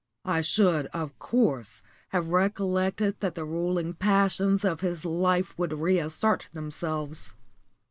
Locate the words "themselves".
6.53-7.35